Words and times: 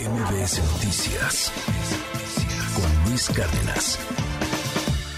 MBS 0.00 0.58
Noticias 0.72 1.52
con 2.74 3.10
Luis 3.10 3.28
Cárdenas. 3.28 3.98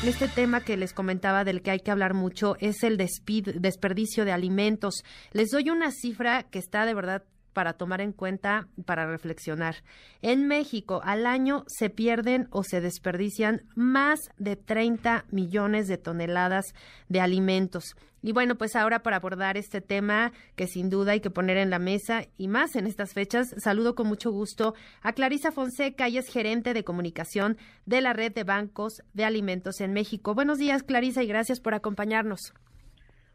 Este 0.04 0.27
tema 0.27 0.61
que 0.61 0.77
les 0.77 0.93
comentaba 0.93 1.45
del 1.45 1.62
que 1.62 1.71
hay 1.71 1.81
que 1.81 1.93
hablar 1.93 2.12
mucho 2.12 2.57
es 2.58 2.83
el 2.83 2.97
desperdicio 2.97 4.25
de 4.25 4.33
alimentos. 4.33 5.05
Les 5.33 5.50
doy 5.50 5.71
una 5.71 5.92
cifra 5.92 6.42
que 6.42 6.58
está 6.58 6.87
de 6.87 6.95
verdad 6.95 7.23
para 7.54 7.72
tomar 7.72 8.02
en 8.02 8.12
cuenta, 8.12 8.68
para 8.84 9.06
reflexionar. 9.06 9.77
En 10.20 10.46
México, 10.46 11.00
al 11.05 11.25
año 11.25 11.64
se 11.66 11.88
pierden 11.88 12.48
o 12.50 12.62
se 12.62 12.82
desperdician 12.82 13.62
más 13.75 14.20
de 14.37 14.57
30 14.57 15.25
millones 15.30 15.88
de 15.88 15.96
toneladas 15.96 16.75
de 17.09 17.20
alimentos. 17.20 17.96
Y 18.27 18.32
bueno, 18.32 18.55
pues 18.55 18.75
ahora 18.75 19.01
para 19.01 19.16
abordar 19.16 19.59
este 19.59 19.82
tema 19.82 20.32
que 20.56 20.66
sin 20.66 20.88
duda 20.88 21.12
hay 21.12 21.20
que 21.20 21.29
poner 21.29 21.59
en 21.59 21.69
la 21.69 21.79
mesa 21.79 22.23
y 22.38 22.48
más 22.48 22.75
en 22.75 22.87
estas 22.87 23.12
fechas, 23.12 23.55
saludo 23.59 23.95
con 23.95 24.07
mucho 24.07 24.30
gusto 24.30 24.73
a 25.02 25.12
Clarisa 25.12 25.52
Fonseca, 25.52 26.07
ella 26.07 26.21
es 26.21 26.32
gerente 26.32 26.73
de 26.73 26.84
comunicación 26.84 27.59
de 27.84 28.01
la 28.01 28.15
red 28.15 28.32
de 28.32 28.45
bancos 28.45 29.02
de 29.12 29.27
alimentos 29.27 29.82
en 29.82 29.93
México. 29.93 30.34
Buenos 30.34 30.57
días, 30.57 30.82
Clarisa, 30.82 31.23
y 31.23 31.27
gracias 31.27 31.60
por 31.60 31.74
acompañarnos. 31.74 32.55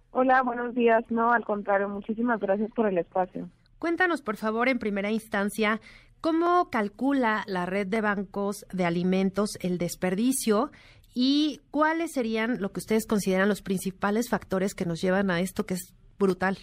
Hola, 0.10 0.42
buenos 0.42 0.74
días. 0.74 1.06
No, 1.12 1.34
al 1.34 1.46
contrario, 1.46 1.88
muchísimas 1.88 2.40
gracias 2.40 2.72
por 2.72 2.88
el 2.88 2.98
espacio. 2.98 3.48
Cuéntanos, 3.80 4.22
por 4.22 4.36
favor, 4.36 4.68
en 4.68 4.78
primera 4.78 5.10
instancia, 5.10 5.80
¿cómo 6.20 6.70
calcula 6.70 7.44
la 7.48 7.66
red 7.66 7.88
de 7.88 8.02
bancos 8.02 8.66
de 8.74 8.86
alimentos 8.86 9.58
el 9.62 9.78
desperdicio 9.78 10.72
y 11.16 11.62
cuáles 11.72 12.12
serían 12.12 12.62
lo 12.62 12.72
que 12.72 12.80
ustedes 12.80 13.08
consideran 13.08 13.48
los 13.48 13.62
principales 13.62 14.30
factores 14.30 14.76
que 14.76 14.86
nos 14.86 15.02
llevan 15.02 15.32
a 15.32 15.40
esto 15.40 15.66
que 15.66 15.76
es 15.76 15.94
brutal? 16.20 16.58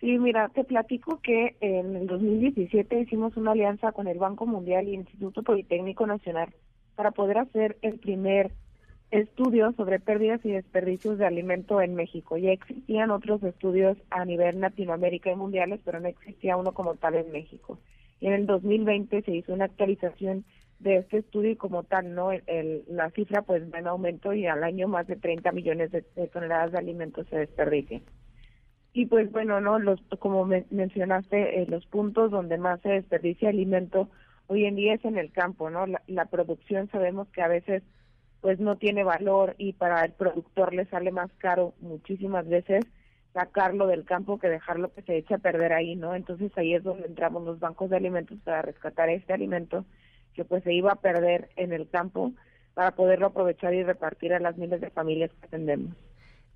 Sí, 0.00 0.18
mira, 0.18 0.48
te 0.48 0.64
platico 0.64 1.20
que 1.20 1.56
en 1.60 1.96
el 1.96 2.06
2017 2.06 3.00
hicimos 3.00 3.36
una 3.36 3.52
alianza 3.52 3.92
con 3.92 4.08
el 4.08 4.18
Banco 4.18 4.46
Mundial 4.46 4.88
y 4.88 4.94
el 4.94 5.00
Instituto 5.00 5.42
Politécnico 5.42 6.06
Nacional 6.06 6.54
para 6.94 7.10
poder 7.10 7.38
hacer 7.38 7.76
el 7.82 7.98
primer 7.98 8.52
estudios 9.12 9.76
sobre 9.76 10.00
pérdidas 10.00 10.40
y 10.42 10.52
desperdicios 10.52 11.18
de 11.18 11.26
alimento 11.26 11.82
en 11.82 11.94
México. 11.94 12.38
Ya 12.38 12.50
existían 12.50 13.10
otros 13.10 13.42
estudios 13.42 13.98
a 14.10 14.24
nivel 14.24 14.58
Latinoamérica 14.60 15.30
y 15.30 15.36
mundiales, 15.36 15.80
pero 15.84 16.00
no 16.00 16.08
existía 16.08 16.56
uno 16.56 16.72
como 16.72 16.94
tal 16.94 17.16
en 17.16 17.30
México. 17.30 17.78
Y 18.20 18.28
en 18.28 18.32
el 18.32 18.46
2020 18.46 19.22
se 19.22 19.30
hizo 19.30 19.52
una 19.52 19.66
actualización 19.66 20.44
de 20.78 20.96
este 20.96 21.18
estudio 21.18 21.50
y 21.50 21.56
como 21.56 21.84
tal, 21.84 22.14
¿no? 22.14 22.32
El, 22.32 22.84
la 22.88 23.10
cifra 23.10 23.42
pues 23.42 23.62
va 23.72 23.78
en 23.78 23.86
aumento 23.86 24.32
y 24.32 24.46
al 24.46 24.64
año 24.64 24.88
más 24.88 25.06
de 25.06 25.16
30 25.16 25.52
millones 25.52 25.92
de, 25.92 26.02
toneladas 26.32 26.72
de 26.72 26.78
alimentos 26.78 27.26
se 27.28 27.36
desperdician. 27.36 28.02
Y 28.94 29.06
pues 29.06 29.30
bueno, 29.30 29.60
no 29.60 29.78
los 29.78 30.00
como 30.18 30.46
mencionaste, 30.46 31.62
eh, 31.62 31.66
los 31.68 31.84
puntos 31.86 32.30
donde 32.30 32.56
más 32.56 32.80
se 32.80 32.88
desperdicia 32.88 33.50
alimento 33.50 34.08
hoy 34.46 34.64
en 34.64 34.74
día 34.74 34.94
es 34.94 35.04
en 35.04 35.18
el 35.18 35.32
campo, 35.32 35.70
¿no? 35.70 35.84
la 36.06 36.24
producción 36.26 36.90
sabemos 36.90 37.28
que 37.28 37.42
a 37.42 37.48
veces 37.48 37.82
pues 38.42 38.60
no 38.60 38.76
tiene 38.76 39.04
valor 39.04 39.54
y 39.56 39.72
para 39.72 40.04
el 40.04 40.12
productor 40.12 40.74
le 40.74 40.84
sale 40.86 41.12
más 41.12 41.30
caro 41.38 41.72
muchísimas 41.80 42.46
veces 42.46 42.84
sacarlo 43.32 43.86
del 43.86 44.04
campo 44.04 44.38
que 44.38 44.48
dejarlo 44.48 44.92
que 44.92 45.02
se 45.02 45.16
eche 45.16 45.34
a 45.34 45.38
perder 45.38 45.72
ahí, 45.72 45.96
¿no? 45.96 46.14
Entonces 46.14 46.52
ahí 46.56 46.74
es 46.74 46.82
donde 46.82 47.06
entramos 47.06 47.44
los 47.44 47.60
bancos 47.60 47.88
de 47.88 47.96
alimentos 47.96 48.38
para 48.44 48.60
rescatar 48.60 49.08
este 49.08 49.32
alimento 49.32 49.86
que 50.34 50.44
pues 50.44 50.64
se 50.64 50.74
iba 50.74 50.92
a 50.92 51.00
perder 51.00 51.48
en 51.56 51.72
el 51.72 51.88
campo 51.88 52.32
para 52.74 52.90
poderlo 52.90 53.26
aprovechar 53.26 53.72
y 53.74 53.84
repartir 53.84 54.34
a 54.34 54.40
las 54.40 54.58
miles 54.58 54.80
de 54.80 54.90
familias 54.90 55.30
que 55.38 55.46
atendemos. 55.46 55.94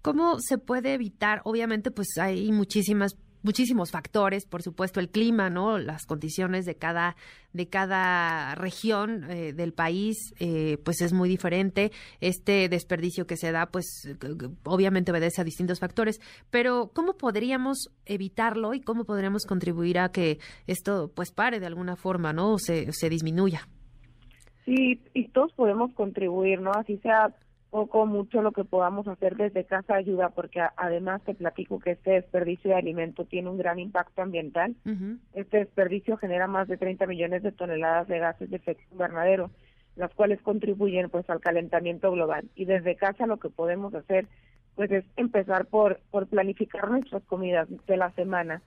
¿Cómo 0.03 0.39
se 0.41 0.59
puede 0.59 0.95
evitar? 0.95 1.41
Obviamente, 1.45 1.91
pues 1.91 2.19
hay 2.19 2.51
muchísimas 2.53 3.15
muchísimos 3.47 3.93
factores, 3.93 4.45
por 4.45 4.63
supuesto 4.63 4.99
el 4.99 5.09
clima, 5.09 5.49
¿no? 5.49 5.79
Las 5.79 6.05
condiciones 6.05 6.67
de 6.67 6.75
cada 6.75 7.17
de 7.53 7.69
cada 7.69 8.55
región 8.57 9.31
eh, 9.31 9.55
del 9.55 9.73
país, 9.73 10.35
eh, 10.41 10.77
pues 10.85 11.01
es 11.01 11.15
muy 11.15 11.29
diferente. 11.29 11.91
Este 12.21 12.69
desperdicio 12.69 13.27
que 13.27 13.39
se 13.39 13.53
da, 13.53 13.67
pues 13.67 13.87
obviamente 14.65 15.13
obedece 15.13 15.41
a 15.41 15.45
distintos 15.45 15.81
factores. 15.81 16.21
Pero 16.51 16.91
cómo 16.93 17.15
podríamos 17.15 17.89
evitarlo 18.05 18.75
y 18.75 18.81
cómo 18.81 19.05
podríamos 19.05 19.47
contribuir 19.47 20.01
a 20.01 20.11
que 20.11 20.39
esto, 20.67 21.11
pues 21.15 21.31
pare 21.31 21.61
de 21.61 21.67
alguna 21.67 21.97
forma, 21.97 22.35
¿no? 22.35 22.55
O 22.55 22.59
se, 22.59 22.93
se 22.93 23.09
disminuya. 23.09 23.69
Sí, 24.67 25.01
y 25.15 25.29
todos 25.29 25.53
podemos 25.53 25.95
contribuir, 25.95 26.61
¿no? 26.61 26.73
Así 26.73 26.99
sea 26.99 27.33
poco, 27.71 28.07
mucho 28.07 28.43
lo 28.43 28.53
que 28.53 28.65
podamos 28.65 29.07
hacer 29.09 29.37
desde 29.37 29.65
casa 29.65 29.97
ayuda, 29.97 30.31
porque 30.31 30.63
además 30.77 31.23
te 31.23 31.35
platico 31.35 31.79
que 31.79 31.93
este 31.93 32.13
desperdicio 32.13 32.71
de 32.71 32.77
alimento 32.77 33.25
tiene 33.25 33.51
un 33.51 33.59
gran 33.59 33.79
impacto 33.79 34.23
ambiental. 34.23 34.75
Este 35.35 35.59
desperdicio 35.59 36.17
genera 36.17 36.47
más 36.47 36.69
de 36.69 36.77
30 36.77 37.07
millones 37.07 37.43
de 37.43 37.53
toneladas 37.53 38.09
de 38.09 38.19
gases 38.19 38.51
de 38.51 38.57
efecto 38.57 38.85
invernadero, 38.93 39.51
las 39.97 40.13
cuales 40.15 40.41
contribuyen 40.43 41.11
pues 41.11 41.29
al 41.29 41.41
calentamiento 41.41 42.11
global. 42.13 42.49
Y 42.55 42.65
desde 42.65 42.97
casa 42.97 43.27
lo 43.27 43.39
que 43.39 43.51
podemos 43.51 43.95
hacer 43.95 44.27
pues 44.77 44.91
es 44.93 45.05
empezar 45.17 45.67
por, 45.67 46.01
por 46.11 46.27
planificar 46.27 46.91
nuestras 46.91 47.23
comidas 47.25 47.67
de 47.87 47.97
la 47.97 48.11
semana. 48.13 48.63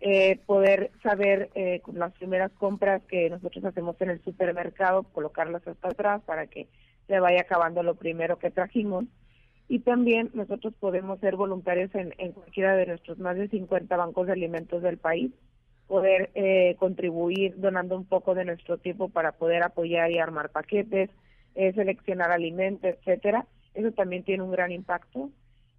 Eh, 0.00 0.40
poder 0.46 0.90
saber 1.00 1.50
eh, 1.54 1.80
las 1.94 2.12
primeras 2.14 2.50
compras 2.58 3.00
que 3.04 3.30
nosotros 3.30 3.64
hacemos 3.64 3.94
en 4.00 4.10
el 4.10 4.20
supermercado, 4.24 5.04
colocarlas 5.04 5.66
hasta 5.66 5.88
atrás 5.88 6.20
para 6.26 6.48
que 6.48 6.66
se 7.12 7.20
vaya 7.20 7.42
acabando 7.42 7.82
lo 7.82 7.94
primero 7.94 8.38
que 8.38 8.50
trajimos. 8.50 9.04
Y 9.68 9.80
también 9.80 10.30
nosotros 10.32 10.72
podemos 10.80 11.20
ser 11.20 11.36
voluntarios 11.36 11.90
en, 11.94 12.32
cualquiera 12.32 12.74
de 12.74 12.86
nuestros 12.86 13.18
más 13.18 13.36
de 13.36 13.48
50 13.48 13.94
bancos 13.98 14.28
de 14.28 14.32
alimentos 14.32 14.82
del 14.82 14.96
país, 14.96 15.30
poder 15.88 16.30
eh, 16.34 16.74
contribuir 16.78 17.60
donando 17.60 17.98
un 17.98 18.06
poco 18.06 18.34
de 18.34 18.46
nuestro 18.46 18.78
tiempo 18.78 19.10
para 19.10 19.32
poder 19.32 19.62
apoyar 19.62 20.10
y 20.10 20.20
armar 20.20 20.48
paquetes, 20.48 21.10
eh, 21.54 21.74
seleccionar 21.74 22.30
alimentos, 22.32 22.88
etcétera. 22.88 23.44
Eso 23.74 23.92
también 23.92 24.24
tiene 24.24 24.42
un 24.42 24.50
gran 24.50 24.72
impacto. 24.72 25.28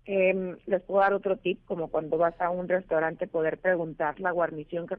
Eh, 0.05 0.55
les 0.67 0.81
puedo 0.83 0.99
dar 0.99 1.13
otro 1.13 1.37
tip, 1.37 1.65
como 1.65 1.87
cuando 1.87 2.19
vas 2.19 2.39
a 2.39 2.51
un 2.51 2.69
restaurante, 2.69 3.25
poder 3.25 3.57
preguntar 3.57 4.19
la 4.19 4.29
guarnición 4.29 4.85
que, 4.85 4.97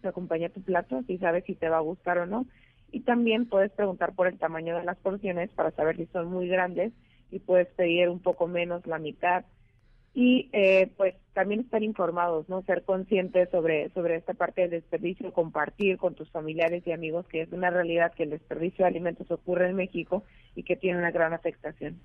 que 0.00 0.08
acompaña 0.08 0.48
tu 0.48 0.62
plato, 0.62 1.02
si 1.06 1.18
sabes 1.18 1.44
si 1.44 1.54
te 1.54 1.68
va 1.68 1.76
a 1.76 1.80
gustar 1.80 2.16
o 2.16 2.26
no 2.26 2.46
y 2.94 3.00
también 3.00 3.46
puedes 3.46 3.72
preguntar 3.72 4.14
por 4.14 4.28
el 4.28 4.38
tamaño 4.38 4.76
de 4.76 4.84
las 4.84 4.96
porciones 4.98 5.50
para 5.50 5.72
saber 5.72 5.96
si 5.96 6.06
son 6.06 6.30
muy 6.30 6.46
grandes 6.46 6.92
y 7.32 7.40
puedes 7.40 7.66
pedir 7.74 8.08
un 8.08 8.20
poco 8.20 8.46
menos, 8.46 8.86
la 8.86 9.00
mitad. 9.00 9.44
Y 10.14 10.48
eh, 10.52 10.92
pues 10.96 11.16
también 11.32 11.62
estar 11.62 11.82
informados, 11.82 12.48
¿no? 12.48 12.62
Ser 12.62 12.84
conscientes 12.84 13.50
sobre, 13.50 13.90
sobre 13.90 14.14
esta 14.14 14.32
parte 14.32 14.60
del 14.60 14.70
desperdicio, 14.70 15.32
compartir 15.32 15.98
con 15.98 16.14
tus 16.14 16.30
familiares 16.30 16.86
y 16.86 16.92
amigos 16.92 17.26
que 17.26 17.42
es 17.42 17.52
una 17.52 17.68
realidad 17.70 18.12
que 18.14 18.22
el 18.22 18.30
desperdicio 18.30 18.84
de 18.84 18.90
alimentos 18.90 19.28
ocurre 19.28 19.68
en 19.70 19.74
México 19.74 20.22
y 20.54 20.62
que 20.62 20.76
tiene 20.76 20.98
una 20.98 21.10
gran 21.10 21.32
afectación 21.32 21.98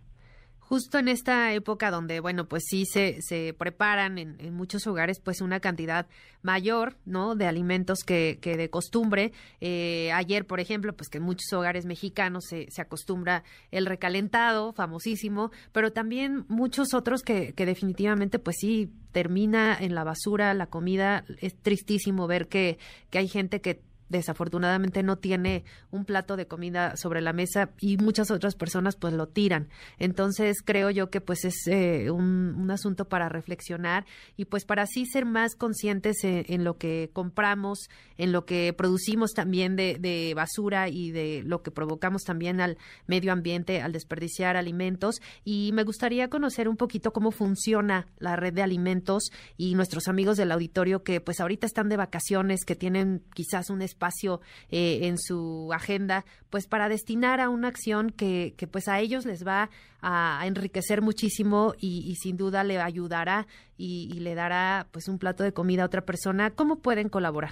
justo 0.70 1.00
en 1.00 1.08
esta 1.08 1.52
época 1.52 1.90
donde, 1.90 2.20
bueno, 2.20 2.48
pues 2.48 2.66
sí 2.68 2.86
se, 2.86 3.24
se 3.24 3.56
preparan 3.58 4.20
en, 4.20 4.54
muchos 4.54 4.86
hogares 4.86 5.20
pues 5.20 5.42
una 5.42 5.60
cantidad 5.60 6.06
mayor, 6.44 6.96
¿no? 7.06 7.34
De 7.34 7.48
alimentos 7.48 8.04
que, 8.06 8.38
que 8.40 8.56
de 8.56 8.70
costumbre. 8.70 9.32
Eh, 9.62 10.12
ayer, 10.14 10.46
por 10.46 10.60
ejemplo, 10.60 10.96
pues 10.96 11.10
que 11.10 11.18
en 11.18 11.24
muchos 11.24 11.52
hogares 11.54 11.88
mexicanos 11.88 12.46
se, 12.48 12.70
se 12.70 12.84
acostumbra 12.84 13.44
el 13.72 13.88
recalentado, 13.88 14.72
famosísimo, 14.72 15.52
pero 15.72 15.92
también 15.92 16.46
muchos 16.50 16.94
otros 16.94 17.24
que, 17.24 17.54
que 17.54 17.66
definitivamente 17.66 18.38
pues 18.38 18.58
sí 18.60 18.92
termina 19.12 19.76
en 19.76 19.96
la 19.96 20.04
basura 20.04 20.54
la 20.54 20.68
comida. 20.68 21.26
Es 21.42 21.56
tristísimo 21.56 22.28
ver 22.28 22.48
que, 22.48 22.78
que 23.10 23.18
hay 23.18 23.28
gente 23.28 23.60
que 23.60 23.82
desafortunadamente 24.10 25.04
no 25.04 25.18
tiene 25.18 25.64
un 25.92 26.06
plato 26.06 26.36
de 26.36 26.48
comida 26.48 26.98
sobre 26.98 27.22
la 27.22 27.34
mesa 27.34 27.70
y 27.80 27.98
muchas 27.98 28.32
otras 28.32 28.56
personas 28.56 28.96
pues 28.96 29.14
lo 29.14 29.28
tiran. 29.28 29.70
Entonces 29.98 30.58
creo 30.64 30.90
yo 30.90 31.10
que 31.10 31.22
pues 31.22 31.46
es 31.46 31.68
eh, 31.68 32.12
un, 32.12 32.56
un, 32.58 32.72
asunto 32.72 33.06
para 33.06 33.30
reflexionar 33.30 34.06
y 34.36 34.46
pues 34.46 34.66
para 34.66 34.84
así 34.84 35.06
ser 35.06 35.26
más 35.26 35.56
conscientes 35.56 36.24
en, 36.24 36.64
lo 36.64 36.78
que 36.78 37.10
compramos, 37.14 37.90
en 38.18 38.32
lo 38.32 38.46
que 38.46 38.74
producimos 38.74 39.32
también 39.34 39.76
de, 39.76 39.98
de, 40.00 40.34
basura 40.36 40.90
y 40.90 41.12
de 41.12 41.44
lo 41.46 41.62
que 41.62 41.72
provocamos 41.72 42.24
también 42.24 42.62
al 42.62 42.78
medio 43.08 43.32
ambiente 43.32 43.82
al 43.82 43.92
desperdiciar 43.92 44.58
alimentos. 44.58 45.22
Y 45.44 45.72
me 45.74 45.84
gustaría 45.84 46.30
conocer 46.30 46.68
un 46.68 46.78
poquito 46.78 47.14
cómo 47.14 47.32
funciona 47.32 48.08
la 48.18 48.36
red 48.36 48.54
de 48.54 48.62
alimentos 48.62 49.32
y 49.58 49.76
nuestros 49.76 50.08
amigos 50.08 50.38
del 50.38 50.52
auditorio 50.52 51.04
que 51.04 51.22
pues 51.22 51.40
ahorita 51.40 51.66
están 51.66 51.90
de 51.90 51.98
vacaciones, 51.98 52.66
que 52.66 52.76
tienen 52.76 53.24
quizás 53.34 53.70
un 53.70 53.82
espacio 53.82 53.99
espacio 54.00 54.40
eh, 54.72 55.00
en 55.04 55.18
su 55.18 55.70
agenda, 55.74 56.24
pues 56.50 56.68
para 56.68 56.88
destinar 56.88 57.42
a 57.42 57.50
una 57.50 57.68
acción 57.68 58.12
que, 58.12 58.54
que 58.58 58.66
pues 58.66 58.88
a 58.88 59.00
ellos 59.00 59.26
les 59.26 59.46
va 59.46 59.70
a, 60.02 60.42
enriquecer 60.46 61.02
muchísimo 61.02 61.74
y, 61.78 62.16
sin 62.16 62.38
duda 62.38 62.64
le 62.64 62.80
ayudará 62.80 63.46
y, 63.78 64.20
le 64.22 64.36
dará 64.36 64.88
pues 64.92 65.10
un 65.10 65.20
plato 65.20 65.44
de 65.44 65.52
comida 65.52 65.84
a 65.84 65.88
otra 65.88 66.02
persona. 66.02 66.52
¿Cómo 66.52 66.78
pueden 66.78 67.10
colaborar? 67.10 67.52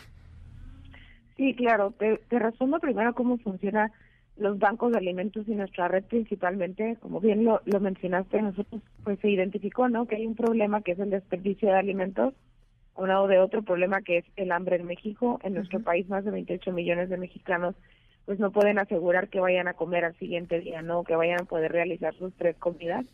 Sí, 1.35 1.53
claro. 1.53 1.93
Te, 1.99 2.21
te 2.29 2.39
resumo 2.39 2.79
primero 2.79 3.13
cómo 3.13 3.37
funciona 3.37 3.91
los 4.37 4.57
bancos 4.57 4.91
de 4.93 4.99
alimentos 4.99 5.47
y 5.47 5.55
nuestra 5.55 5.89
red 5.89 6.05
principalmente, 6.05 6.95
como 7.01 7.19
bien 7.19 7.43
lo, 7.43 7.61
lo 7.65 7.79
mencionaste, 7.79 8.41
nosotros 8.41 8.81
pues 9.03 9.19
se 9.19 9.29
identificó, 9.29 9.89
¿no? 9.89 10.05
Que 10.05 10.15
hay 10.15 10.25
un 10.25 10.35
problema 10.35 10.81
que 10.81 10.93
es 10.93 10.99
el 10.99 11.09
desperdicio 11.09 11.69
de 11.69 11.77
alimentos 11.77 12.33
a 12.97 13.01
un 13.01 13.09
lado 13.09 13.27
de 13.27 13.39
otro 13.39 13.61
problema 13.61 14.01
que 14.01 14.17
es 14.17 14.25
el 14.35 14.51
hambre 14.51 14.77
en 14.77 14.85
México. 14.85 15.39
En 15.43 15.53
nuestro 15.53 15.79
país 15.81 16.09
más 16.09 16.25
de 16.25 16.31
28 16.31 16.71
millones 16.71 17.09
de 17.09 17.17
mexicanos 17.17 17.75
pues 18.25 18.39
no 18.39 18.51
pueden 18.51 18.77
asegurar 18.77 19.29
que 19.29 19.39
vayan 19.39 19.69
a 19.69 19.73
comer 19.73 20.03
al 20.03 20.17
siguiente 20.17 20.59
día, 20.59 20.81
¿no? 20.81 21.05
Que 21.05 21.15
vayan 21.15 21.41
a 21.41 21.45
poder 21.45 21.71
realizar 21.71 22.13
sus 22.15 22.35
tres 22.35 22.57
comidas. 22.57 23.05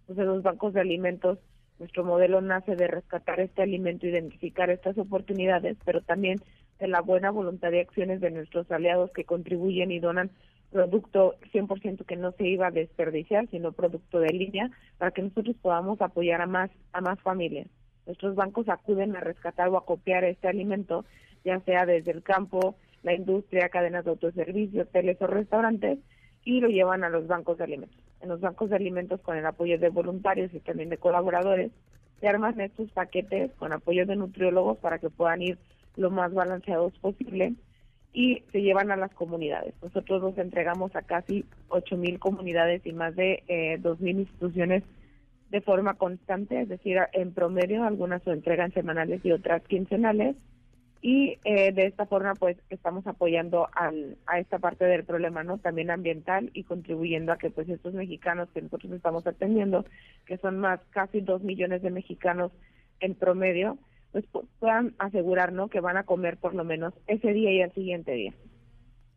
Entonces 0.00 0.24
los 0.24 0.42
bancos 0.42 0.72
de 0.72 0.80
alimentos, 0.80 1.38
nuestro 1.78 2.04
modelo 2.04 2.40
nace 2.40 2.74
de 2.74 2.86
rescatar 2.86 3.40
este 3.40 3.60
alimento, 3.60 4.06
identificar 4.06 4.70
estas 4.70 4.96
oportunidades, 4.96 5.76
pero 5.84 6.00
también 6.00 6.40
de 6.78 6.88
la 6.88 7.02
buena 7.02 7.30
voluntad 7.30 7.70
y 7.72 7.80
acciones 7.80 8.22
de 8.22 8.30
nuestros 8.30 8.70
aliados 8.70 9.10
que 9.12 9.24
contribuyen 9.24 9.92
y 9.92 9.98
donan 9.98 10.30
producto 10.70 11.34
100% 11.52 12.06
que 12.06 12.16
no 12.16 12.32
se 12.32 12.48
iba 12.48 12.68
a 12.68 12.70
desperdiciar, 12.70 13.46
sino 13.50 13.72
producto 13.72 14.20
de 14.20 14.30
línea, 14.30 14.70
para 14.96 15.10
que 15.10 15.20
nosotros 15.20 15.54
podamos 15.60 16.00
apoyar 16.00 16.40
a 16.40 16.46
más 16.46 16.70
a 16.94 17.02
más 17.02 17.20
familias. 17.20 17.68
Nuestros 18.06 18.34
bancos 18.34 18.68
acuden 18.68 19.16
a 19.16 19.20
rescatar 19.20 19.68
o 19.68 19.76
a 19.76 19.84
copiar 19.84 20.24
este 20.24 20.48
alimento, 20.48 21.04
ya 21.44 21.60
sea 21.60 21.86
desde 21.86 22.10
el 22.10 22.22
campo, 22.22 22.76
la 23.02 23.14
industria, 23.14 23.68
cadenas 23.68 24.04
de 24.04 24.10
autoservicio, 24.10 24.82
hoteles 24.82 25.20
o 25.20 25.26
restaurantes, 25.26 25.98
y 26.44 26.60
lo 26.60 26.68
llevan 26.68 27.04
a 27.04 27.08
los 27.08 27.26
bancos 27.26 27.58
de 27.58 27.64
alimentos. 27.64 27.98
En 28.20 28.28
los 28.28 28.40
bancos 28.40 28.70
de 28.70 28.76
alimentos, 28.76 29.20
con 29.20 29.36
el 29.36 29.46
apoyo 29.46 29.78
de 29.78 29.88
voluntarios 29.88 30.52
y 30.54 30.60
también 30.60 30.88
de 30.88 30.98
colaboradores, 30.98 31.70
se 32.20 32.28
arman 32.28 32.60
estos 32.60 32.90
paquetes 32.90 33.50
con 33.58 33.72
apoyo 33.72 34.06
de 34.06 34.16
nutriólogos 34.16 34.78
para 34.78 34.98
que 34.98 35.10
puedan 35.10 35.42
ir 35.42 35.58
lo 35.96 36.10
más 36.10 36.32
balanceados 36.32 36.96
posible 36.98 37.54
y 38.12 38.44
se 38.52 38.62
llevan 38.62 38.90
a 38.90 38.96
las 38.96 39.12
comunidades. 39.14 39.74
Nosotros 39.82 40.22
los 40.22 40.38
entregamos 40.38 40.94
a 40.94 41.02
casi 41.02 41.44
8.000 41.68 42.18
comunidades 42.18 42.84
y 42.84 42.92
más 42.92 43.16
de 43.16 43.42
eh, 43.48 43.78
2.000 43.80 44.20
instituciones 44.20 44.84
de 45.52 45.60
forma 45.60 45.94
constante, 45.94 46.62
es 46.62 46.68
decir, 46.70 46.98
en 47.12 47.34
promedio 47.34 47.84
algunas 47.84 48.22
se 48.22 48.30
entregan 48.30 48.72
semanales 48.72 49.20
y 49.22 49.32
otras 49.32 49.62
quincenales. 49.64 50.34
Y 51.02 51.36
eh, 51.44 51.72
de 51.72 51.86
esta 51.86 52.06
forma 52.06 52.34
pues 52.34 52.56
estamos 52.70 53.06
apoyando 53.06 53.68
al, 53.74 54.16
a 54.26 54.38
esta 54.38 54.58
parte 54.58 54.86
del 54.86 55.04
problema 55.04 55.42
no 55.42 55.58
también 55.58 55.90
ambiental 55.90 56.50
y 56.54 56.62
contribuyendo 56.62 57.32
a 57.32 57.36
que 57.36 57.50
pues 57.50 57.68
estos 57.68 57.92
mexicanos 57.92 58.48
que 58.54 58.62
nosotros 58.62 58.92
estamos 58.92 59.26
atendiendo 59.26 59.84
que 60.26 60.38
son 60.38 60.58
más 60.58 60.80
casi 60.90 61.20
dos 61.20 61.42
millones 61.42 61.82
de 61.82 61.90
mexicanos 61.90 62.52
en 63.00 63.16
promedio 63.16 63.78
pues 64.12 64.24
puedan 64.60 64.94
asegurar 64.98 65.52
no 65.52 65.66
que 65.66 65.80
van 65.80 65.96
a 65.96 66.04
comer 66.04 66.36
por 66.36 66.54
lo 66.54 66.62
menos 66.62 66.94
ese 67.08 67.32
día 67.32 67.50
y 67.50 67.62
el 67.62 67.72
siguiente 67.72 68.12
día 68.12 68.32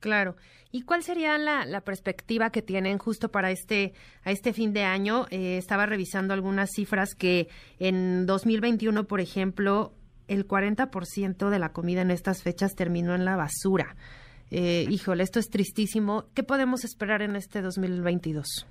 Claro. 0.05 0.35
¿Y 0.71 0.83
cuál 0.83 1.01
sería 1.01 1.35
la, 1.39 1.65
la, 1.65 1.81
perspectiva 1.81 2.51
que 2.51 2.61
tienen 2.61 2.99
justo 2.99 3.31
para 3.31 3.49
este, 3.49 3.93
a 4.23 4.29
este 4.29 4.53
fin 4.53 4.71
de 4.71 4.83
año? 4.83 5.25
Eh, 5.31 5.57
estaba 5.57 5.87
revisando 5.87 6.35
algunas 6.35 6.69
cifras 6.75 7.15
que 7.15 7.47
en 7.79 8.27
2021, 8.27 9.05
por 9.05 9.19
ejemplo, 9.19 9.93
el 10.27 10.47
40% 10.47 11.49
de 11.49 11.57
la 11.57 11.69
comida 11.69 12.03
en 12.03 12.11
estas 12.11 12.43
fechas 12.43 12.75
terminó 12.75 13.15
en 13.15 13.25
la 13.25 13.35
basura. 13.35 13.95
Eh, 14.51 14.85
híjole, 14.87 15.23
esto 15.23 15.39
es 15.39 15.49
tristísimo. 15.49 16.25
¿Qué 16.35 16.43
podemos 16.43 16.85
esperar 16.85 17.23
en 17.23 17.35
este 17.35 17.63
2022? 17.63 18.67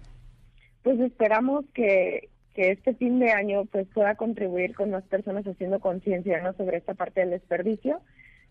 Pues 0.85 1.01
esperamos 1.01 1.65
que, 1.75 2.29
que 2.55 2.71
este 2.71 2.95
fin 2.95 3.19
de 3.19 3.33
año 3.33 3.65
pues 3.65 3.89
pueda 3.93 4.15
contribuir 4.15 4.77
con 4.77 4.93
las 4.93 5.03
personas 5.03 5.45
haciendo 5.47 5.81
conciencia 5.81 6.41
¿no? 6.43 6.53
sobre 6.53 6.77
esta 6.77 6.95
parte 6.95 7.23
del 7.23 7.31
desperdicio. 7.31 8.03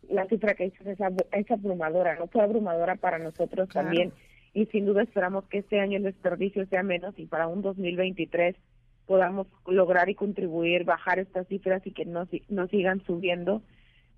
La 0.09 0.25
cifra 0.25 0.53
que 0.53 0.65
dices 0.65 0.85
es, 0.87 1.51
abrumadora, 1.51 2.15
no 2.15 2.27
fue 2.27 2.43
abrumadora 2.43 2.95
para 2.95 3.19
nosotros 3.19 3.69
también. 3.69 4.11
Y 4.53 4.67
sin 4.67 4.85
duda 4.85 5.03
esperamos 5.03 5.45
que 5.45 5.59
este 5.59 5.79
año 5.79 5.97
el 5.97 6.03
desperdicio 6.03 6.65
sea 6.67 6.83
menos 6.83 7.17
y 7.17 7.25
para 7.25 7.47
un 7.47 7.61
2023 7.61 8.55
podamos 9.05 9.47
lograr 9.67 10.09
y 10.09 10.15
contribuir, 10.15 10.83
bajar 10.85 11.19
estas 11.19 11.47
cifras 11.47 11.85
y 11.85 11.91
que 11.91 12.05
no, 12.05 12.27
no 12.49 12.67
sigan 12.67 13.03
subiendo. 13.05 13.61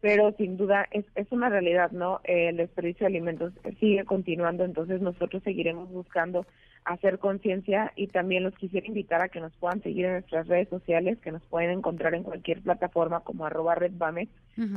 Pero 0.06 0.36
sin 0.38 0.56
duda 0.56 0.88
es, 0.92 1.04
es 1.16 1.32
una 1.32 1.50
realidad, 1.50 1.90
¿no? 1.90 2.22
el 2.26 2.58
desperdicio 2.58 3.06
de 3.06 3.08
alimentos 3.08 3.54
sigue 3.80 4.06
continuando, 4.06 4.64
entonces 4.64 5.02
nosotros 5.02 5.42
seguiremos 5.42 5.90
buscando 5.90 6.46
hacer 6.84 7.18
conciencia 7.18 7.92
y 7.96 8.06
también 8.06 8.44
los 8.44 8.54
quisiera 8.54 8.86
invitar 8.86 9.24
a 9.24 9.30
que 9.30 9.40
nos 9.40 9.52
puedan 9.56 9.82
seguir 9.82 10.06
en 10.06 10.12
nuestras 10.12 10.48
redes 10.48 10.70
sociales, 10.70 11.18
que 11.22 11.32
nos 11.32 11.42
pueden 11.46 11.72
encontrar 11.72 12.14
en 12.14 12.22
cualquier 12.22 12.62
plataforma 12.62 13.22
como 13.22 13.48
arroba 13.48 13.74
redbamex. 13.74 14.32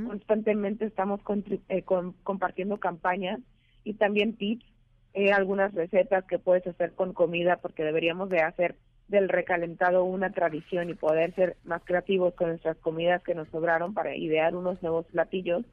Constantemente 0.06 0.86
estamos 0.86 1.20
eh, 1.68 1.82
compartiendo 2.22 2.78
campañas 2.78 3.38
y 3.84 3.92
también 3.92 4.32
tips, 4.32 4.64
eh, 5.12 5.32
algunas 5.32 5.74
recetas 5.74 6.24
que 6.24 6.38
puedes 6.38 6.66
hacer 6.66 6.94
con 6.94 7.12
comida, 7.12 7.58
porque 7.58 7.84
deberíamos 7.84 8.30
de 8.30 8.40
hacer 8.40 8.76
del 9.08 9.28
recalentado 9.28 10.04
una 10.04 10.30
tradición 10.30 10.90
y 10.90 10.94
poder 10.94 11.34
ser 11.34 11.56
más 11.64 11.82
creativos 11.84 12.34
con 12.34 12.48
nuestras 12.48 12.76
comidas 12.76 13.22
que 13.22 13.34
nos 13.34 13.48
sobraron 13.48 13.94
para 13.94 14.14
idear 14.14 14.54
unos 14.54 14.82
nuevos 14.82 15.06
platillos 15.06 15.64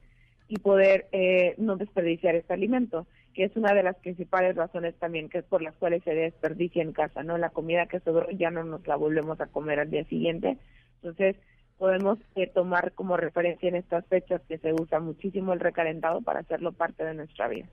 y 0.47 0.59
poder 0.59 1.07
eh, 1.11 1.55
no 1.57 1.75
desperdiciar 1.75 2.35
este 2.35 2.53
alimento, 2.53 3.07
que 3.33 3.43
es 3.43 3.55
una 3.55 3.73
de 3.73 3.83
las 3.83 3.95
principales 3.97 4.55
razones 4.55 4.95
también 4.95 5.27
que 5.27 5.39
es 5.39 5.45
por 5.45 5.61
las 5.61 5.75
cuales 5.75 6.03
se 6.03 6.13
desperdicia 6.13 6.81
en 6.81 6.93
casa, 6.93 7.23
¿no? 7.23 7.37
La 7.37 7.49
comida 7.49 7.87
que 7.87 7.99
sobró 7.99 8.29
ya 8.31 8.51
no 8.51 8.63
nos 8.63 8.85
la 8.87 8.95
volvemos 8.95 9.39
a 9.41 9.47
comer 9.47 9.79
al 9.79 9.89
día 9.89 10.05
siguiente. 10.05 10.57
Entonces, 11.01 11.35
podemos 11.77 12.19
eh, 12.35 12.47
tomar 12.47 12.93
como 12.93 13.17
referencia 13.17 13.67
en 13.67 13.75
estas 13.75 14.05
fechas 14.07 14.41
que 14.47 14.57
se 14.59 14.73
usa 14.73 14.99
muchísimo 14.99 15.53
el 15.53 15.59
recalentado 15.59 16.21
para 16.21 16.39
hacerlo 16.39 16.71
parte 16.71 17.03
de 17.03 17.15
nuestra 17.15 17.47
vida. 17.47 17.67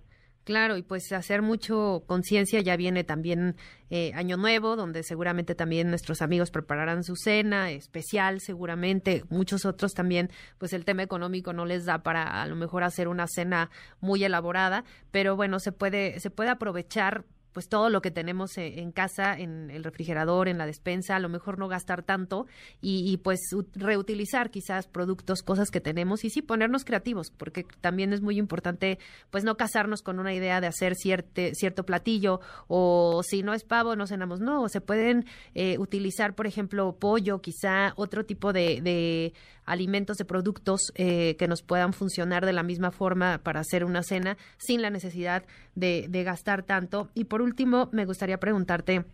Claro, 0.44 0.76
y 0.76 0.82
pues 0.82 1.12
hacer 1.12 1.40
mucho 1.40 2.02
conciencia, 2.06 2.60
ya 2.60 2.76
viene 2.76 3.04
también 3.04 3.54
eh, 3.90 4.10
Año 4.14 4.36
Nuevo, 4.36 4.74
donde 4.74 5.04
seguramente 5.04 5.54
también 5.54 5.88
nuestros 5.88 6.20
amigos 6.20 6.50
prepararán 6.50 7.04
su 7.04 7.14
cena 7.14 7.70
especial, 7.70 8.40
seguramente, 8.40 9.22
muchos 9.28 9.64
otros 9.64 9.94
también, 9.94 10.30
pues 10.58 10.72
el 10.72 10.84
tema 10.84 11.04
económico 11.04 11.52
no 11.52 11.64
les 11.64 11.84
da 11.84 12.02
para 12.02 12.42
a 12.42 12.46
lo 12.48 12.56
mejor 12.56 12.82
hacer 12.82 13.06
una 13.06 13.28
cena 13.28 13.70
muy 14.00 14.24
elaborada, 14.24 14.84
pero 15.12 15.36
bueno, 15.36 15.60
se 15.60 15.70
puede, 15.70 16.18
se 16.18 16.30
puede 16.30 16.50
aprovechar 16.50 17.24
pues 17.52 17.68
todo 17.68 17.90
lo 17.90 18.02
que 18.02 18.10
tenemos 18.10 18.56
e, 18.58 18.80
en 18.80 18.92
casa, 18.92 19.38
en 19.38 19.70
el 19.70 19.84
refrigerador, 19.84 20.48
en 20.48 20.58
la 20.58 20.66
despensa, 20.66 21.16
a 21.16 21.20
lo 21.20 21.28
mejor 21.28 21.58
no 21.58 21.68
gastar 21.68 22.02
tanto 22.02 22.46
y, 22.80 23.16
pues 23.18 23.40
reutilizar 23.74 24.50
quizás 24.50 24.86
productos, 24.86 25.42
cosas 25.42 25.70
que 25.70 25.80
tenemos 25.80 26.24
y 26.24 26.30
sí 26.30 26.42
ponernos 26.42 26.84
creativos, 26.84 27.30
porque 27.30 27.66
también 27.80 28.12
es 28.12 28.20
muy 28.20 28.38
importante 28.38 28.98
pues 29.30 29.44
no 29.44 29.56
casarnos 29.56 30.02
con 30.02 30.18
una 30.18 30.34
idea 30.34 30.60
de 30.60 30.66
hacer 30.66 30.94
cierte, 30.94 31.54
cierto 31.54 31.84
platillo 31.84 32.40
o 32.68 33.22
si 33.22 33.42
no 33.42 33.54
es 33.54 33.64
pavo 33.64 33.96
no 33.96 34.06
cenamos, 34.06 34.40
no, 34.40 34.68
se 34.68 34.80
pueden 34.80 35.26
eh, 35.54 35.78
utilizar 35.78 36.34
por 36.34 36.46
ejemplo 36.46 36.96
pollo, 36.98 37.40
quizá 37.40 37.92
otro 37.96 38.24
tipo 38.24 38.52
de, 38.52 38.80
de 38.80 39.34
alimentos, 39.64 40.16
de 40.16 40.24
productos 40.24 40.92
eh, 40.94 41.36
que 41.38 41.48
nos 41.48 41.62
puedan 41.62 41.92
funcionar 41.92 42.46
de 42.46 42.52
la 42.52 42.62
misma 42.62 42.90
forma 42.90 43.38
para 43.38 43.60
hacer 43.60 43.84
una 43.84 44.02
cena 44.02 44.36
sin 44.58 44.82
la 44.82 44.90
necesidad 44.90 45.44
de, 45.74 46.08
gastar 46.24 46.62
tanto. 46.62 47.10
Y 47.14 47.24
por 47.24 47.42
último, 47.42 47.88
me 47.92 48.04
gustaría 48.04 48.38
preguntarte, 48.38 49.04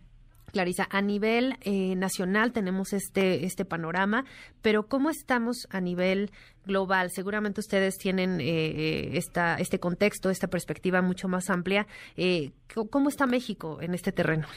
Clarisa, 0.51 0.87
a 0.89 1.01
nivel 1.01 1.57
eh, 1.61 1.95
nacional 1.95 2.51
tenemos 2.51 2.93
este, 2.93 3.45
este 3.45 3.65
panorama, 3.65 4.25
pero 4.61 4.87
¿cómo 4.87 5.09
estamos 5.09 5.67
a 5.69 5.79
nivel 5.79 6.31
global? 6.65 7.09
Seguramente 7.11 7.61
ustedes 7.61 7.97
tienen 7.97 8.39
eh, 8.41 9.17
esta, 9.17 9.55
este 9.55 9.79
contexto, 9.79 10.29
esta 10.29 10.47
perspectiva 10.47 11.01
mucho 11.01 11.27
más 11.27 11.49
amplia. 11.49 11.87
¿Cómo 12.89 13.09
está 13.09 13.25
México 13.27 13.79
en 13.81 13.93
este 13.93 14.11
terreno? 14.11 14.47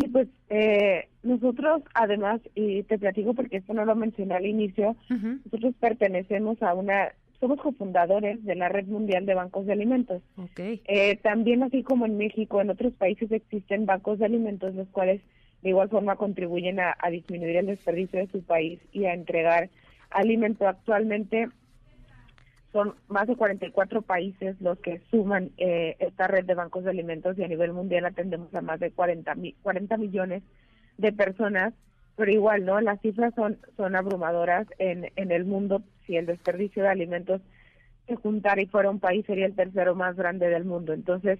Sí, 0.00 0.08
pues 0.08 0.28
eh, 0.48 1.08
nosotros 1.22 1.82
además, 1.94 2.40
y 2.54 2.82
te 2.84 2.98
platico 2.98 3.34
porque 3.34 3.58
esto 3.58 3.74
no 3.74 3.84
lo 3.84 3.94
mencioné 3.94 4.34
al 4.34 4.46
inicio, 4.46 4.96
nosotros 5.08 5.74
pertenecemos 5.78 6.62
a 6.62 6.74
una, 6.74 7.12
somos 7.38 7.60
cofundadores 7.60 8.42
de 8.44 8.54
la 8.54 8.68
Red 8.68 8.86
Mundial 8.86 9.26
de 9.26 9.34
Bancos 9.34 9.66
de 9.66 9.72
Alimentos. 9.72 10.22
Okay. 10.36 10.80
Eh, 10.86 11.16
también 11.16 11.62
así 11.62 11.82
como 11.82 12.06
en 12.06 12.16
México, 12.16 12.60
en 12.60 12.70
otros 12.70 12.94
países 12.94 13.30
existen 13.30 13.84
bancos 13.84 14.18
de 14.18 14.24
alimentos, 14.24 14.74
los 14.74 14.88
cuales 14.88 15.20
de 15.62 15.68
igual 15.68 15.90
forma 15.90 16.16
contribuyen 16.16 16.80
a, 16.80 16.96
a 16.98 17.10
disminuir 17.10 17.56
el 17.56 17.66
desperdicio 17.66 18.20
de 18.20 18.28
su 18.28 18.42
país 18.42 18.80
y 18.92 19.04
a 19.04 19.12
entregar 19.12 19.68
alimento. 20.10 20.66
Actualmente 20.66 21.48
son 22.72 22.94
más 23.08 23.26
de 23.26 23.36
44 23.36 24.02
países 24.02 24.60
los 24.60 24.78
que 24.78 25.00
suman 25.10 25.50
eh, 25.58 25.96
esta 25.98 26.28
red 26.28 26.44
de 26.44 26.54
bancos 26.54 26.84
de 26.84 26.90
alimentos 26.90 27.38
y 27.38 27.44
a 27.44 27.48
nivel 27.48 27.72
mundial 27.72 28.04
atendemos 28.04 28.54
a 28.54 28.60
más 28.60 28.78
de 28.80 28.90
40, 28.92 29.34
40 29.62 29.96
millones 29.96 30.42
de 30.98 31.12
personas, 31.12 31.74
pero 32.16 32.30
igual, 32.30 32.64
¿no? 32.64 32.80
Las 32.80 33.00
cifras 33.00 33.34
son, 33.34 33.58
son 33.76 33.96
abrumadoras 33.96 34.66
en, 34.78 35.10
en 35.16 35.32
el 35.32 35.44
mundo. 35.44 35.82
Si 36.06 36.16
el 36.16 36.26
desperdicio 36.26 36.82
de 36.82 36.90
alimentos 36.90 37.40
se 38.06 38.16
juntara 38.16 38.60
y 38.60 38.66
fuera 38.66 38.90
un 38.90 38.98
país, 38.98 39.24
sería 39.24 39.46
el 39.46 39.54
tercero 39.54 39.94
más 39.94 40.16
grande 40.16 40.48
del 40.48 40.64
mundo. 40.64 40.92
Entonces, 40.92 41.38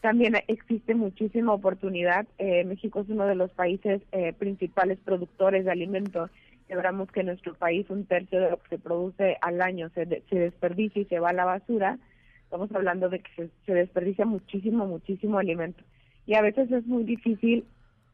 también 0.00 0.34
existe 0.48 0.94
muchísima 0.94 1.52
oportunidad. 1.52 2.26
Eh, 2.38 2.64
México 2.64 3.00
es 3.00 3.08
uno 3.08 3.26
de 3.26 3.36
los 3.36 3.50
países 3.52 4.02
eh, 4.12 4.32
principales 4.32 4.98
productores 5.04 5.64
de 5.64 5.70
alimentos 5.70 6.30
celebramos 6.68 7.10
que 7.10 7.20
en 7.20 7.26
nuestro 7.26 7.54
país 7.54 7.88
un 7.88 8.04
tercio 8.04 8.40
de 8.40 8.50
lo 8.50 8.58
que 8.58 8.68
se 8.68 8.78
produce 8.78 9.38
al 9.40 9.60
año 9.62 9.88
se, 9.94 10.06
se 10.28 10.38
desperdicia 10.38 11.02
y 11.02 11.06
se 11.06 11.18
va 11.18 11.30
a 11.30 11.32
la 11.32 11.46
basura, 11.46 11.98
estamos 12.44 12.70
hablando 12.72 13.08
de 13.08 13.20
que 13.20 13.50
se, 13.66 13.74
desperdicia 13.74 14.24
muchísimo, 14.24 14.86
muchísimo 14.86 15.38
alimento. 15.38 15.82
Y 16.26 16.34
a 16.34 16.42
veces 16.42 16.70
es 16.70 16.86
muy 16.86 17.04
difícil 17.04 17.64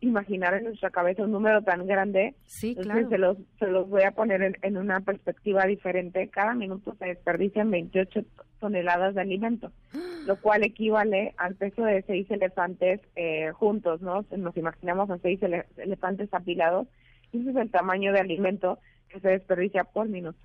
imaginar 0.01 0.55
en 0.55 0.65
nuestra 0.65 0.91
cabeza 0.91 1.25
un 1.25 1.33
número 1.33 1.63
tan 1.63 1.87
grande. 1.87 2.35
Sí, 2.47 2.75
claro. 2.75 3.09
se 3.09 3.19
los, 3.19 3.39
se 3.59 3.67
los 3.67 3.89
voy 3.89 4.03
a 4.03 4.13
poner 4.13 4.59
en, 4.63 4.77
una 4.77 5.01
perspectiva 5.01 5.67
diferente. 5.67 6.29
Cada 6.29 6.55
minuto 6.55 6.95
se 6.99 7.07
desperdician 7.07 7.71
28 7.71 8.25
toneladas 8.61 9.15
de 9.15 9.21
alimento, 9.21 9.73
lo 10.27 10.37
cual 10.37 10.63
equivale 10.65 11.35
al 11.37 11.55
peso 11.55 11.85
de 11.85 12.03
seis 12.03 12.31
elefantes 12.31 13.01
eh, 13.17 13.51
juntos, 13.53 14.01
¿no? 14.01 14.25
Nos 14.37 14.57
imaginamos 14.57 15.11
a 15.11 15.19
seis 15.19 15.41
elefantes 15.77 16.33
apilados. 16.33 16.87
Ese 17.35 17.51
es 17.51 17.57
el 17.57 17.71
tamaño 17.71 18.13
de 18.13 18.21
alimento 18.21 18.79
que 19.09 19.21
se 19.21 19.29
desperdicia 19.29 19.85
por 19.85 20.09
minuto. 20.09 20.39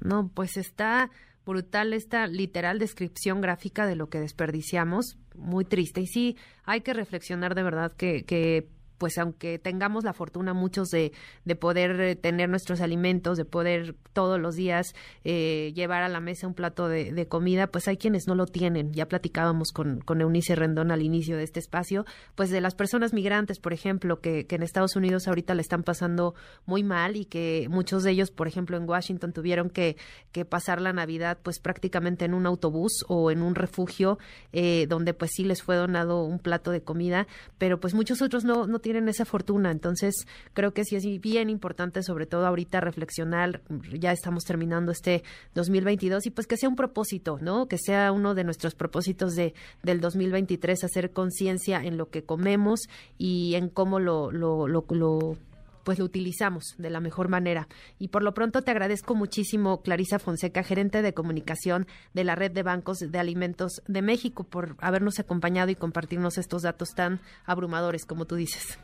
No, 0.00 0.30
pues 0.34 0.56
está 0.56 1.10
brutal 1.44 1.92
esta 1.92 2.26
literal 2.26 2.78
descripción 2.78 3.40
gráfica 3.40 3.86
de 3.86 3.96
lo 3.96 4.08
que 4.08 4.20
desperdiciamos, 4.20 5.18
muy 5.34 5.64
triste. 5.64 6.00
Y 6.00 6.06
sí, 6.06 6.36
hay 6.64 6.82
que 6.82 6.94
reflexionar 6.94 7.54
de 7.54 7.62
verdad 7.62 7.92
que, 7.92 8.24
que 8.24 8.68
pues 9.02 9.18
aunque 9.18 9.58
tengamos 9.58 10.04
la 10.04 10.12
fortuna 10.12 10.54
muchos 10.54 10.90
de, 10.90 11.10
de 11.44 11.56
poder 11.56 12.00
eh, 12.00 12.14
tener 12.14 12.48
nuestros 12.48 12.80
alimentos, 12.80 13.36
de 13.36 13.44
poder 13.44 13.96
todos 14.12 14.38
los 14.38 14.54
días 14.54 14.94
eh, 15.24 15.72
llevar 15.74 16.04
a 16.04 16.08
la 16.08 16.20
mesa 16.20 16.46
un 16.46 16.54
plato 16.54 16.86
de, 16.86 17.26
comida, 17.26 17.66
pues 17.66 17.88
hay 17.88 17.96
quienes 17.96 18.28
no 18.28 18.36
lo 18.36 18.46
tienen. 18.46 18.92
Ya 18.92 19.08
platicábamos 19.08 19.72
con, 19.72 20.02
con 20.02 20.20
Eunice 20.20 20.54
Rendón 20.54 20.92
al 20.92 21.02
inicio 21.02 21.36
de 21.36 21.42
este 21.42 21.58
espacio, 21.58 22.06
pues 22.36 22.50
de 22.50 22.60
las 22.60 22.76
personas 22.76 23.12
migrantes, 23.12 23.58
por 23.58 23.72
ejemplo, 23.72 24.20
que, 24.20 24.46
que 24.46 24.54
en 24.54 24.62
Estados 24.62 24.94
Unidos 24.94 25.26
ahorita 25.26 25.56
le 25.56 25.62
están 25.62 25.82
pasando 25.82 26.36
muy 26.64 26.84
mal 26.84 27.16
y 27.16 27.24
que 27.24 27.66
muchos 27.68 28.04
de 28.04 28.12
ellos, 28.12 28.30
por 28.30 28.46
ejemplo, 28.46 28.76
en 28.76 28.88
Washington 28.88 29.32
tuvieron 29.32 29.68
que, 29.68 29.96
que 30.30 30.44
pasar 30.44 30.80
la 30.80 30.92
Navidad 30.92 31.38
pues 31.42 31.58
prácticamente 31.58 32.24
en 32.24 32.34
un 32.34 32.46
autobús 32.46 33.04
o 33.08 33.32
en 33.32 33.42
un 33.42 33.56
refugio 33.56 34.20
eh, 34.52 34.86
donde 34.88 35.12
pues 35.12 35.32
sí 35.34 35.42
les 35.42 35.60
fue 35.60 35.74
donado 35.74 36.22
un 36.22 36.38
plato 36.38 36.70
de 36.70 36.82
comida, 36.82 37.26
pero 37.58 37.80
pues 37.80 37.94
muchos 37.94 38.22
otros 38.22 38.44
no, 38.44 38.68
no 38.68 38.78
tienen 38.78 38.91
tienen 38.92 39.08
esa 39.08 39.24
fortuna. 39.24 39.70
Entonces, 39.70 40.26
creo 40.52 40.74
que 40.74 40.84
sí 40.84 40.96
es 40.96 41.04
bien 41.20 41.48
importante, 41.48 42.02
sobre 42.02 42.26
todo 42.26 42.46
ahorita, 42.46 42.80
reflexionar. 42.80 43.62
Ya 43.98 44.12
estamos 44.12 44.44
terminando 44.44 44.92
este 44.92 45.22
2022 45.54 46.26
y 46.26 46.30
pues 46.30 46.46
que 46.46 46.58
sea 46.58 46.68
un 46.68 46.76
propósito, 46.76 47.38
¿no? 47.40 47.68
Que 47.68 47.78
sea 47.78 48.12
uno 48.12 48.34
de 48.34 48.44
nuestros 48.44 48.74
propósitos 48.74 49.34
de, 49.34 49.54
del 49.82 50.00
2023, 50.00 50.84
hacer 50.84 51.12
conciencia 51.12 51.82
en 51.82 51.96
lo 51.96 52.10
que 52.10 52.24
comemos 52.24 52.82
y 53.16 53.54
en 53.54 53.70
cómo 53.70 53.98
lo, 53.98 54.30
lo, 54.30 54.68
lo, 54.68 54.84
lo 54.90 55.38
pues 55.84 55.98
lo 55.98 56.04
utilizamos 56.04 56.74
de 56.78 56.90
la 56.90 57.00
mejor 57.00 57.28
manera. 57.28 57.68
Y 57.98 58.08
por 58.08 58.22
lo 58.22 58.34
pronto 58.34 58.62
te 58.62 58.70
agradezco 58.70 59.14
muchísimo, 59.14 59.82
Clarisa 59.82 60.18
Fonseca, 60.18 60.62
gerente 60.62 61.02
de 61.02 61.14
comunicación 61.14 61.86
de 62.14 62.24
la 62.24 62.34
Red 62.34 62.52
de 62.52 62.62
Bancos 62.62 62.98
de 62.98 63.18
Alimentos 63.18 63.82
de 63.86 64.02
México, 64.02 64.44
por 64.44 64.76
habernos 64.78 65.18
acompañado 65.18 65.70
y 65.70 65.74
compartirnos 65.74 66.38
estos 66.38 66.62
datos 66.62 66.94
tan 66.94 67.20
abrumadores, 67.46 68.06
como 68.06 68.24
tú 68.24 68.36
dices. 68.36 68.78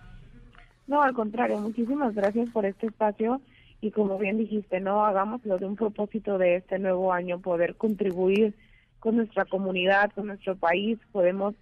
No, 0.86 1.02
al 1.02 1.12
contrario, 1.12 1.58
muchísimas 1.58 2.14
gracias 2.14 2.48
por 2.50 2.64
este 2.64 2.86
espacio 2.86 3.40
y 3.80 3.90
como 3.90 4.18
bien 4.18 4.38
dijiste, 4.38 4.80
no 4.80 5.04
hagámoslo 5.04 5.58
de 5.58 5.66
un 5.66 5.76
propósito 5.76 6.38
de 6.38 6.56
este 6.56 6.78
nuevo 6.78 7.12
año, 7.12 7.40
poder 7.40 7.76
contribuir 7.76 8.54
con 8.98 9.16
nuestra 9.16 9.44
comunidad, 9.44 10.10
con 10.12 10.26
nuestro 10.26 10.56
país, 10.56 10.98
podemos 11.12 11.54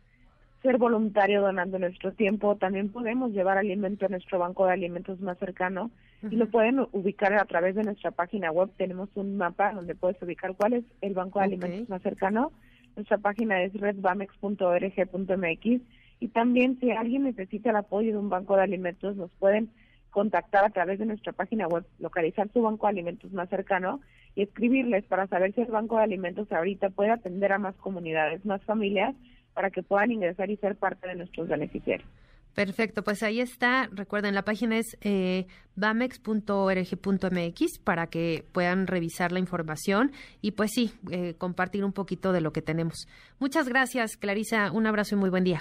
ser 0.66 0.78
voluntario 0.78 1.42
donando 1.42 1.78
nuestro 1.78 2.12
tiempo. 2.12 2.56
También 2.56 2.88
podemos 2.88 3.30
llevar 3.30 3.56
alimento 3.56 4.06
a 4.06 4.08
nuestro 4.08 4.40
banco 4.40 4.66
de 4.66 4.72
alimentos 4.72 5.20
más 5.20 5.38
cercano 5.38 5.92
y 6.28 6.34
lo 6.34 6.50
pueden 6.50 6.80
ubicar 6.90 7.32
a 7.34 7.44
través 7.44 7.76
de 7.76 7.84
nuestra 7.84 8.10
página 8.10 8.50
web. 8.50 8.70
Tenemos 8.76 9.08
un 9.14 9.36
mapa 9.36 9.72
donde 9.72 9.94
puedes 9.94 10.20
ubicar 10.20 10.56
cuál 10.56 10.72
es 10.72 10.82
el 11.02 11.14
banco 11.14 11.38
de 11.38 11.44
alimentos 11.44 11.88
más 11.88 12.02
cercano. 12.02 12.50
Nuestra 12.96 13.18
página 13.18 13.62
es 13.62 13.74
redbamex.org.mx 13.74 15.82
y 16.18 16.28
también 16.28 16.80
si 16.80 16.90
alguien 16.90 17.22
necesita 17.22 17.70
el 17.70 17.76
apoyo 17.76 18.10
de 18.10 18.18
un 18.18 18.28
banco 18.28 18.56
de 18.56 18.62
alimentos 18.62 19.16
nos 19.16 19.30
pueden 19.38 19.70
contactar 20.10 20.64
a 20.64 20.70
través 20.70 20.98
de 20.98 21.06
nuestra 21.06 21.32
página 21.32 21.68
web, 21.68 21.84
localizar 22.00 22.48
su 22.52 22.62
banco 22.62 22.86
de 22.86 22.90
alimentos 22.90 23.32
más 23.32 23.48
cercano 23.50 24.00
y 24.34 24.42
escribirles 24.42 25.04
para 25.04 25.28
saber 25.28 25.54
si 25.54 25.60
el 25.60 25.70
banco 25.70 25.98
de 25.98 26.04
alimentos 26.04 26.50
ahorita 26.50 26.90
puede 26.90 27.10
atender 27.10 27.52
a 27.52 27.58
más 27.58 27.76
comunidades, 27.76 28.44
más 28.44 28.64
familias 28.64 29.14
para 29.56 29.70
que 29.70 29.82
puedan 29.82 30.12
ingresar 30.12 30.50
y 30.50 30.56
ser 30.58 30.76
parte 30.76 31.08
de 31.08 31.14
nuestros 31.14 31.48
beneficiarios. 31.48 32.06
Perfecto, 32.54 33.02
pues 33.02 33.22
ahí 33.22 33.40
está. 33.40 33.88
Recuerden, 33.90 34.34
la 34.34 34.42
página 34.42 34.76
es 34.76 34.98
eh, 35.00 35.46
bamex.org.mx 35.76 37.78
para 37.84 38.06
que 38.06 38.44
puedan 38.52 38.86
revisar 38.86 39.32
la 39.32 39.38
información 39.38 40.12
y 40.42 40.50
pues 40.52 40.72
sí, 40.72 40.92
eh, 41.10 41.34
compartir 41.38 41.84
un 41.84 41.92
poquito 41.92 42.32
de 42.32 42.42
lo 42.42 42.52
que 42.52 42.60
tenemos. 42.60 43.08
Muchas 43.38 43.66
gracias, 43.68 44.18
Clarisa. 44.18 44.70
Un 44.72 44.86
abrazo 44.86 45.16
y 45.16 45.18
muy 45.18 45.30
buen 45.30 45.44
día. 45.44 45.60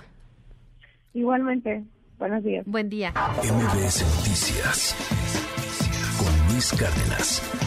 Igualmente, 1.14 1.86
buenos 2.18 2.44
días. 2.44 2.66
Buen 2.66 2.90
día. 2.90 3.14
MBS 3.44 4.04
Noticias 4.18 4.94
con 6.18 6.54
Luis 6.54 6.74
Cárdenas. 6.78 7.65